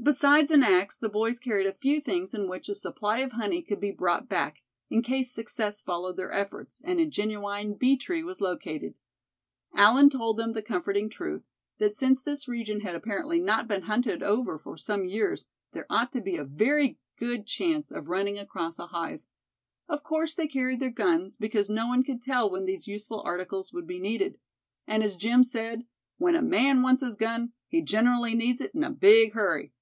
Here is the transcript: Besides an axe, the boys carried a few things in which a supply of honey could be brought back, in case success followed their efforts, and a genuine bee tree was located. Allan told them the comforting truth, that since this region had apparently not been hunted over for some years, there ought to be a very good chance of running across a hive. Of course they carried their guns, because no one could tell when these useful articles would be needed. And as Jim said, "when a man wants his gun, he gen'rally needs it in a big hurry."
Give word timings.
Besides 0.00 0.52
an 0.52 0.62
axe, 0.62 0.96
the 0.96 1.08
boys 1.08 1.40
carried 1.40 1.66
a 1.66 1.72
few 1.72 2.00
things 2.00 2.32
in 2.32 2.48
which 2.48 2.68
a 2.68 2.74
supply 2.74 3.18
of 3.18 3.32
honey 3.32 3.60
could 3.62 3.80
be 3.80 3.90
brought 3.90 4.28
back, 4.28 4.62
in 4.88 5.02
case 5.02 5.32
success 5.34 5.82
followed 5.82 6.16
their 6.16 6.32
efforts, 6.32 6.80
and 6.80 7.00
a 7.00 7.04
genuine 7.04 7.74
bee 7.74 7.96
tree 7.96 8.22
was 8.22 8.40
located. 8.40 8.94
Allan 9.74 10.08
told 10.08 10.36
them 10.38 10.52
the 10.52 10.62
comforting 10.62 11.10
truth, 11.10 11.48
that 11.78 11.92
since 11.92 12.22
this 12.22 12.46
region 12.46 12.82
had 12.82 12.94
apparently 12.94 13.40
not 13.40 13.66
been 13.66 13.82
hunted 13.82 14.22
over 14.22 14.56
for 14.56 14.76
some 14.78 15.04
years, 15.04 15.46
there 15.72 15.84
ought 15.90 16.12
to 16.12 16.20
be 16.20 16.36
a 16.36 16.44
very 16.44 17.00
good 17.18 17.44
chance 17.44 17.90
of 17.90 18.08
running 18.08 18.38
across 18.38 18.78
a 18.78 18.86
hive. 18.86 19.24
Of 19.88 20.04
course 20.04 20.32
they 20.32 20.46
carried 20.46 20.78
their 20.80 20.90
guns, 20.92 21.36
because 21.36 21.68
no 21.68 21.88
one 21.88 22.04
could 22.04 22.22
tell 22.22 22.48
when 22.48 22.66
these 22.66 22.86
useful 22.86 23.20
articles 23.26 23.72
would 23.72 23.88
be 23.88 23.98
needed. 23.98 24.38
And 24.86 25.02
as 25.02 25.16
Jim 25.16 25.42
said, 25.42 25.86
"when 26.18 26.36
a 26.36 26.40
man 26.40 26.82
wants 26.82 27.02
his 27.02 27.16
gun, 27.16 27.52
he 27.66 27.82
gen'rally 27.82 28.34
needs 28.36 28.60
it 28.60 28.72
in 28.76 28.84
a 28.84 28.90
big 28.90 29.32
hurry." 29.32 29.72